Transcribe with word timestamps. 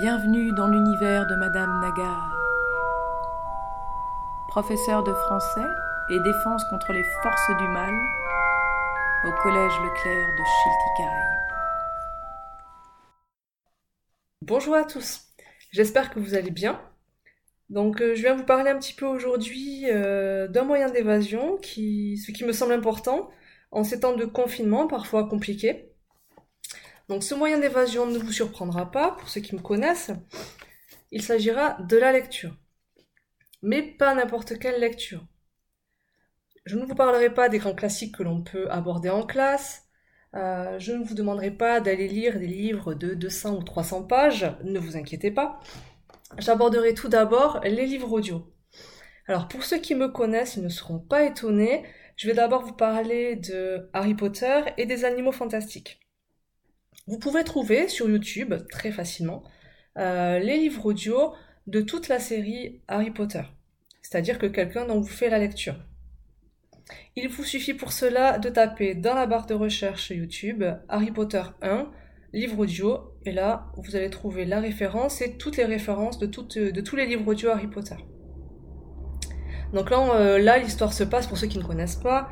Bienvenue 0.00 0.52
dans 0.52 0.68
l'univers 0.68 1.26
de 1.26 1.34
Madame 1.34 1.80
Nagar. 1.80 2.32
Professeur 4.46 5.02
de 5.02 5.12
français 5.12 5.66
et 6.10 6.20
défense 6.20 6.62
contre 6.70 6.92
les 6.92 7.02
forces 7.20 7.50
du 7.58 7.66
mal 7.66 7.92
au 9.24 9.32
Collège 9.42 9.72
Leclerc 9.72 10.28
de 10.38 10.44
Chiltikai. 10.62 11.10
Bonjour 14.42 14.76
à 14.76 14.84
tous, 14.84 15.22
j'espère 15.72 16.10
que 16.10 16.20
vous 16.20 16.36
allez 16.36 16.52
bien. 16.52 16.80
Donc 17.68 18.00
euh, 18.00 18.14
je 18.14 18.22
viens 18.22 18.36
vous 18.36 18.44
parler 18.44 18.70
un 18.70 18.78
petit 18.78 18.94
peu 18.94 19.06
aujourd'hui 19.06 19.86
euh, 19.90 20.46
d'un 20.46 20.62
moyen 20.62 20.90
d'évasion, 20.90 21.58
ce 21.60 22.30
qui 22.30 22.44
me 22.44 22.52
semble 22.52 22.72
important 22.72 23.28
en 23.72 23.82
ces 23.82 23.98
temps 23.98 24.14
de 24.14 24.26
confinement 24.26 24.86
parfois 24.86 25.28
compliqués. 25.28 25.87
Donc 27.08 27.22
ce 27.22 27.34
moyen 27.34 27.58
d'évasion 27.58 28.06
ne 28.06 28.18
vous 28.18 28.32
surprendra 28.32 28.90
pas, 28.90 29.12
pour 29.12 29.28
ceux 29.28 29.40
qui 29.40 29.54
me 29.54 29.60
connaissent. 29.60 30.10
Il 31.10 31.22
s'agira 31.22 31.78
de 31.80 31.96
la 31.96 32.12
lecture. 32.12 32.54
Mais 33.62 33.82
pas 33.82 34.14
n'importe 34.14 34.58
quelle 34.58 34.80
lecture. 34.80 35.24
Je 36.66 36.76
ne 36.76 36.84
vous 36.84 36.94
parlerai 36.94 37.32
pas 37.32 37.48
des 37.48 37.58
grands 37.58 37.74
classiques 37.74 38.16
que 38.16 38.22
l'on 38.22 38.42
peut 38.42 38.70
aborder 38.70 39.08
en 39.08 39.24
classe. 39.24 39.86
Euh, 40.34 40.78
je 40.78 40.92
ne 40.92 41.02
vous 41.02 41.14
demanderai 41.14 41.50
pas 41.50 41.80
d'aller 41.80 42.08
lire 42.08 42.38
des 42.38 42.46
livres 42.46 42.92
de 42.92 43.14
200 43.14 43.56
ou 43.56 43.62
300 43.62 44.02
pages, 44.02 44.52
ne 44.62 44.78
vous 44.78 44.98
inquiétez 44.98 45.30
pas. 45.30 45.60
J'aborderai 46.36 46.92
tout 46.92 47.08
d'abord 47.08 47.60
les 47.64 47.86
livres 47.86 48.12
audio. 48.12 48.52
Alors 49.26 49.48
pour 49.48 49.64
ceux 49.64 49.78
qui 49.78 49.94
me 49.94 50.08
connaissent, 50.08 50.56
ils 50.56 50.62
ne 50.62 50.68
seront 50.68 50.98
pas 50.98 51.22
étonnés, 51.22 51.84
je 52.16 52.26
vais 52.26 52.34
d'abord 52.34 52.62
vous 52.62 52.74
parler 52.74 53.36
de 53.36 53.88
Harry 53.94 54.14
Potter 54.14 54.60
et 54.76 54.84
des 54.84 55.06
animaux 55.06 55.32
fantastiques. 55.32 56.00
Vous 57.06 57.18
pouvez 57.18 57.44
trouver 57.44 57.88
sur 57.88 58.08
YouTube 58.08 58.54
très 58.70 58.90
facilement 58.90 59.42
euh, 59.96 60.38
les 60.38 60.56
livres 60.56 60.86
audio 60.86 61.32
de 61.66 61.80
toute 61.80 62.08
la 62.08 62.18
série 62.18 62.80
Harry 62.88 63.10
Potter. 63.10 63.42
C'est-à-dire 64.02 64.38
que 64.38 64.46
quelqu'un 64.46 64.86
dont 64.86 65.00
vous 65.00 65.06
fait 65.06 65.30
la 65.30 65.38
lecture. 65.38 65.76
Il 67.16 67.28
vous 67.28 67.44
suffit 67.44 67.74
pour 67.74 67.92
cela 67.92 68.38
de 68.38 68.48
taper 68.48 68.94
dans 68.94 69.14
la 69.14 69.26
barre 69.26 69.46
de 69.46 69.54
recherche 69.54 70.10
YouTube 70.10 70.64
Harry 70.88 71.10
Potter 71.10 71.42
1, 71.62 71.90
livre 72.32 72.60
audio, 72.60 73.12
et 73.24 73.32
là 73.32 73.66
vous 73.76 73.96
allez 73.96 74.08
trouver 74.08 74.44
la 74.44 74.60
référence 74.60 75.20
et 75.20 75.36
toutes 75.36 75.56
les 75.56 75.64
références 75.64 76.18
de, 76.18 76.26
de 76.26 76.80
tous 76.80 76.96
les 76.96 77.06
livres 77.06 77.26
audio 77.28 77.50
Harry 77.50 77.66
Potter. 77.66 77.96
Donc 79.72 79.90
là, 79.90 80.14
euh, 80.14 80.38
là 80.38 80.58
l'histoire 80.58 80.92
se 80.92 81.04
passe, 81.04 81.26
pour 81.26 81.36
ceux 81.36 81.46
qui 81.46 81.58
ne 81.58 81.64
connaissent 81.64 81.96
pas, 81.96 82.30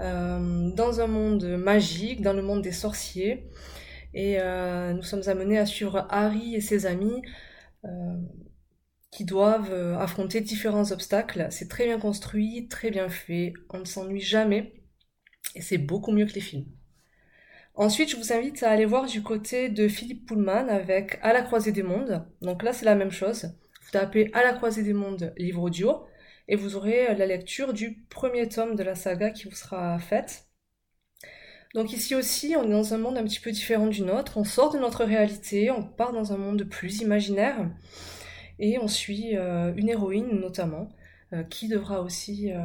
euh, 0.00 0.70
dans 0.70 1.00
un 1.00 1.06
monde 1.06 1.44
magique, 1.58 2.22
dans 2.22 2.32
le 2.32 2.42
monde 2.42 2.62
des 2.62 2.72
sorciers. 2.72 3.46
Et 4.14 4.40
euh, 4.40 4.92
nous 4.92 5.02
sommes 5.02 5.28
amenés 5.28 5.58
à 5.58 5.66
suivre 5.66 6.06
Harry 6.10 6.54
et 6.54 6.60
ses 6.60 6.86
amis 6.86 7.22
euh, 7.84 8.16
qui 9.10 9.24
doivent 9.24 9.72
euh, 9.72 9.98
affronter 9.98 10.40
différents 10.40 10.92
obstacles. 10.92 11.48
C'est 11.50 11.68
très 11.68 11.84
bien 11.84 11.98
construit, 11.98 12.68
très 12.68 12.90
bien 12.90 13.08
fait, 13.08 13.52
on 13.70 13.80
ne 13.80 13.84
s'ennuie 13.84 14.20
jamais 14.20 14.74
et 15.54 15.62
c'est 15.62 15.78
beaucoup 15.78 16.12
mieux 16.12 16.26
que 16.26 16.34
les 16.34 16.40
films. 16.40 16.66
Ensuite, 17.74 18.10
je 18.10 18.16
vous 18.16 18.32
invite 18.32 18.62
à 18.64 18.70
aller 18.70 18.86
voir 18.86 19.06
du 19.06 19.22
côté 19.22 19.68
de 19.68 19.86
Philippe 19.86 20.26
Pullman 20.26 20.68
avec 20.68 21.18
À 21.22 21.32
la 21.32 21.42
croisée 21.42 21.72
des 21.72 21.84
mondes. 21.84 22.26
Donc 22.42 22.64
là, 22.64 22.72
c'est 22.72 22.84
la 22.84 22.96
même 22.96 23.12
chose. 23.12 23.52
Vous 23.82 23.90
tapez 23.92 24.30
À 24.34 24.42
la 24.42 24.52
croisée 24.52 24.82
des 24.82 24.92
mondes, 24.92 25.32
livre 25.36 25.62
audio, 25.62 26.04
et 26.48 26.56
vous 26.56 26.74
aurez 26.74 27.14
la 27.14 27.26
lecture 27.26 27.72
du 27.72 28.04
premier 28.10 28.48
tome 28.48 28.74
de 28.74 28.82
la 28.82 28.96
saga 28.96 29.30
qui 29.30 29.44
vous 29.44 29.54
sera 29.54 29.98
faite. 30.00 30.47
Donc 31.74 31.92
ici 31.92 32.14
aussi, 32.14 32.54
on 32.56 32.64
est 32.64 32.70
dans 32.70 32.94
un 32.94 32.98
monde 32.98 33.18
un 33.18 33.24
petit 33.24 33.40
peu 33.40 33.50
différent 33.50 33.86
du 33.86 34.02
nôtre. 34.02 34.38
On 34.38 34.44
sort 34.44 34.72
de 34.72 34.78
notre 34.78 35.04
réalité, 35.04 35.70
on 35.70 35.82
part 35.82 36.12
dans 36.12 36.32
un 36.32 36.38
monde 36.38 36.64
plus 36.64 37.00
imaginaire 37.00 37.70
et 38.58 38.78
on 38.78 38.88
suit 38.88 39.36
euh, 39.36 39.72
une 39.76 39.88
héroïne 39.88 40.40
notamment 40.40 40.88
euh, 41.32 41.42
qui 41.44 41.68
devra 41.68 42.00
aussi 42.00 42.52
euh, 42.52 42.58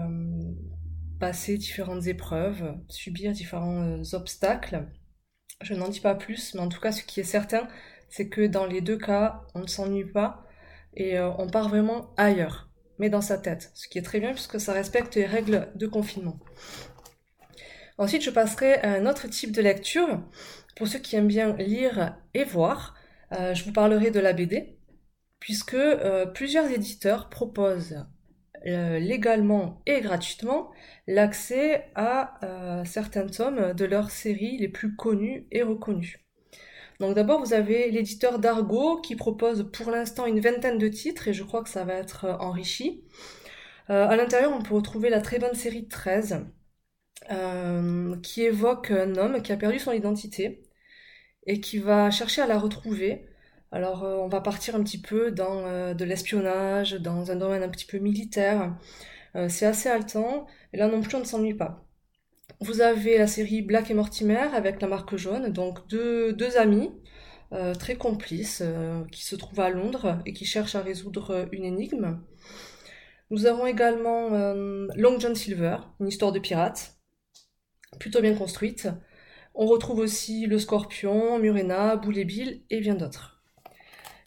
passer 1.20 1.58
différentes 1.58 2.08
épreuves, 2.08 2.76
subir 2.88 3.34
différents 3.34 4.02
obstacles. 4.14 4.88
Je 5.62 5.74
n'en 5.74 5.90
dis 5.90 6.00
pas 6.00 6.16
plus, 6.16 6.54
mais 6.56 6.62
en 6.62 6.70
tout 6.70 6.80
cas, 6.80 6.92
ce 6.92 7.04
qui 7.04 7.20
est 7.20 7.26
certain, 7.26 7.68
c'est 8.10 8.30
que 8.30 8.48
dans 8.48 8.66
les 8.66 8.82
deux 8.82 8.98
cas, 8.98 9.44
on 9.54 9.60
ne 9.60 9.68
s'ennuie 9.68 10.06
pas 10.06 10.46
et 10.96 11.20
on 11.20 11.48
part 11.48 11.70
vraiment 11.70 12.14
ailleurs, 12.18 12.70
mais 13.00 13.10
dans 13.10 13.22
sa 13.22 13.38
tête, 13.38 13.72
ce 13.74 13.88
qui 13.88 13.98
est 13.98 14.04
très 14.04 14.20
bien 14.20 14.34
puisque 14.34 14.60
ça 14.60 14.74
respecte 14.74 15.16
les 15.16 15.26
règles 15.26 15.70
de 15.76 15.88
confinement. 15.88 16.38
Ensuite, 17.98 18.24
je 18.24 18.32
passerai 18.32 18.76
à 18.76 18.94
un 18.94 19.06
autre 19.06 19.28
type 19.28 19.52
de 19.52 19.62
lecture. 19.62 20.22
Pour 20.76 20.88
ceux 20.88 21.00
qui 21.00 21.16
aiment 21.16 21.28
bien 21.28 21.56
lire 21.58 22.18
et 22.34 22.44
voir, 22.44 22.96
euh, 23.34 23.54
je 23.54 23.64
vous 23.64 23.72
parlerai 23.72 24.10
de 24.10 24.20
la 24.20 24.34
BD, 24.34 24.78
puisque 25.40 25.76
euh, 25.76 26.26
plusieurs 26.26 26.72
éditeurs 26.72 27.30
proposent 27.30 28.06
euh, 28.66 28.98
légalement 28.98 29.82
et 29.86 30.02
gratuitement 30.02 30.72
l'accès 31.08 31.92
à 31.96 32.40
certains 32.86 33.28
tomes 33.28 33.74
de 33.74 33.86
leurs 33.86 34.10
séries 34.10 34.58
les 34.58 34.70
plus 34.70 34.96
connues 34.96 35.48
et 35.52 35.62
reconnues. 35.62 36.20
Donc 37.00 37.16
d'abord, 37.16 37.44
vous 37.44 37.54
avez 37.54 37.92
l'éditeur 37.92 38.40
Dargo 38.40 39.02
qui 39.02 39.16
propose 39.16 39.70
pour 39.72 39.92
l'instant 39.92 40.26
une 40.26 40.40
vingtaine 40.40 40.78
de 40.78 40.88
titres 40.88 41.28
et 41.28 41.34
je 41.34 41.44
crois 41.44 41.64
que 41.64 41.70
ça 41.70 41.84
va 41.84 41.96
être 41.96 42.26
enrichi. 42.40 43.04
à 43.90 44.16
l'intérieur, 44.16 44.54
on 44.54 44.62
peut 44.62 44.76
retrouver 44.76 45.10
la 45.10 45.20
très 45.20 45.40
bonne 45.40 45.56
série 45.56 45.88
13 45.88 46.46
euh, 47.32 48.18
qui 48.22 48.44
évoque 48.44 48.92
un 48.92 49.16
homme 49.16 49.42
qui 49.42 49.52
a 49.54 49.58
perdu 49.58 49.80
son 49.80 49.92
identité 49.94 50.64
et 51.48 51.62
qui 51.62 51.78
va 51.80 52.12
chercher 52.12 52.42
à 52.42 52.48
la 52.48 52.60
retrouver. 52.60 53.28
Alors 53.72 54.04
euh, 54.04 54.18
on 54.18 54.28
va 54.28 54.42
partir 54.42 54.76
un 54.76 54.84
petit 54.84 55.02
peu 55.02 55.32
dans 55.32 55.66
euh, 55.66 55.94
de 55.94 56.06
l'espionnage, 56.06 56.94
dans 56.94 57.32
un 57.32 57.36
domaine 57.36 57.64
un 57.64 57.70
petit 57.70 57.86
peu 57.86 58.00
militaire. 58.00 58.76
c'est 59.50 59.66
assez 59.66 59.90
haletant, 59.90 60.48
et 60.74 60.78
là 60.78 60.88
non 60.88 61.02
plus 61.02 61.16
on 61.16 61.20
ne 61.22 61.26
s'ennuie 61.26 61.56
pas. 61.56 61.86
Vous 62.62 62.82
avez 62.82 63.18
la 63.18 63.28
série 63.28 63.62
Black 63.62 63.90
et 63.92 63.94
Mortimer 63.94 64.50
avec 64.54 64.82
la 64.82 64.88
marque 64.88 65.16
jaune, 65.18 65.52
donc 65.52 65.88
deux, 65.88 66.34
deux 66.34 66.58
amis 66.58 66.92
très 67.80 67.96
complices 67.96 68.64
qui 69.12 69.24
se 69.26 69.36
trouvent 69.36 69.60
à 69.60 69.70
Londres 69.70 70.20
et 70.26 70.34
qui 70.34 70.46
cherchent 70.46 70.76
à 70.76 70.82
résoudre 70.82 71.48
une 71.52 71.66
énigme. 71.66 72.20
Nous 73.32 73.46
avons 73.48 73.66
également 73.66 74.30
Long 74.96 75.20
John 75.20 75.36
Silver, 75.36 75.78
une 76.00 76.08
histoire 76.08 76.32
de 76.32 76.40
pirate, 76.40 76.96
plutôt 78.00 78.22
bien 78.22 78.36
construite. 78.36 78.88
On 79.56 79.66
retrouve 79.66 80.00
aussi 80.00 80.46
Le 80.48 80.58
Scorpion, 80.60 81.40
Murena, 81.40 81.96
Boulet 81.96 82.26
Bill 82.26 82.64
et 82.70 82.80
bien 82.80 82.96
d'autres. 82.96 83.42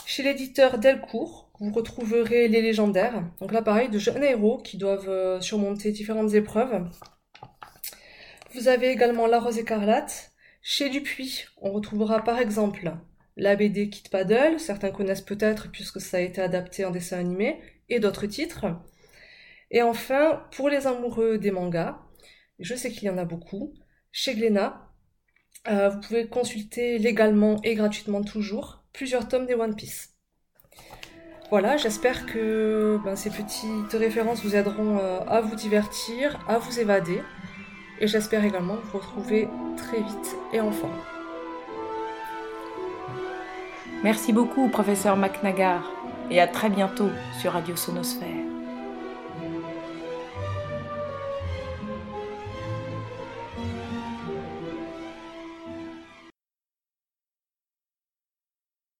Chez 0.04 0.22
l'éditeur 0.22 0.78
Delcourt, 0.78 1.50
vous 1.58 1.72
retrouverez 1.72 2.48
les 2.48 2.62
légendaires. 2.62 3.24
Donc 3.40 3.52
là, 3.52 3.62
pareil, 3.62 3.88
de 3.88 3.98
jeunes 3.98 4.22
héros 4.22 4.58
qui 4.58 4.76
doivent 4.76 5.08
euh, 5.08 5.40
surmonter 5.40 5.90
différentes 5.90 6.34
épreuves. 6.34 6.88
Vous 8.54 8.68
avez 8.68 8.90
également 8.90 9.26
La 9.26 9.40
Rose 9.40 9.58
écarlate. 9.58 10.32
Chez 10.62 10.90
Dupuis, 10.90 11.46
on 11.60 11.72
retrouvera 11.72 12.22
par 12.22 12.38
exemple 12.38 12.92
la 13.36 13.54
BD 13.54 13.90
Kit 13.90 14.08
Paddle, 14.10 14.58
certains 14.58 14.90
connaissent 14.90 15.20
peut-être 15.20 15.70
puisque 15.70 16.00
ça 16.00 16.16
a 16.16 16.20
été 16.20 16.40
adapté 16.40 16.84
en 16.84 16.90
dessin 16.90 17.18
animé, 17.18 17.60
et 17.88 18.00
d'autres 18.00 18.26
titres. 18.26 18.66
Et 19.70 19.82
enfin, 19.82 20.44
pour 20.52 20.68
les 20.68 20.86
amoureux 20.86 21.38
des 21.38 21.50
mangas, 21.50 21.98
je 22.58 22.74
sais 22.74 22.90
qu'il 22.90 23.04
y 23.04 23.10
en 23.10 23.18
a 23.18 23.24
beaucoup. 23.24 23.74
Chez 24.12 24.34
Glénat, 24.34 24.90
euh, 25.68 25.88
vous 25.88 26.00
pouvez 26.00 26.28
consulter 26.28 26.98
légalement 26.98 27.60
et 27.64 27.74
gratuitement 27.74 28.22
toujours 28.22 28.84
plusieurs 28.92 29.28
tomes 29.28 29.46
des 29.46 29.54
One 29.54 29.76
Piece. 29.76 30.14
Voilà, 31.50 31.76
j'espère 31.76 32.26
que 32.26 32.98
ben, 33.04 33.14
ces 33.14 33.30
petites 33.30 33.92
références 33.92 34.42
vous 34.42 34.56
aideront 34.56 34.98
euh, 34.98 35.20
à 35.28 35.40
vous 35.40 35.54
divertir, 35.54 36.44
à 36.48 36.58
vous 36.58 36.80
évader. 36.80 37.22
Et 38.00 38.06
j'espère 38.06 38.44
également 38.44 38.76
vous 38.76 38.98
retrouver 38.98 39.48
très 39.76 39.98
vite 39.98 40.36
et 40.52 40.60
en 40.60 40.72
forme. 40.72 40.98
Merci 44.02 44.32
beaucoup, 44.32 44.68
professeur 44.68 45.16
McNagar, 45.16 45.90
et 46.30 46.40
à 46.40 46.46
très 46.46 46.68
bientôt 46.68 47.10
sur 47.40 47.52
Radio 47.52 47.76
Sonosphère. 47.76 48.45